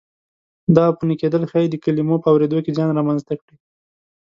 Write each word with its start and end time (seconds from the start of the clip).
دا 0.75 0.81
عفوني 0.89 1.15
کېدل 1.21 1.43
ښایي 1.49 1.67
د 1.69 1.75
کلمو 1.83 2.15
په 2.23 2.27
اورېدو 2.33 2.63
کې 2.65 2.71
زیان 2.77 2.89
را 2.97 3.01
منځته 3.07 3.33
کړي. 3.41 3.55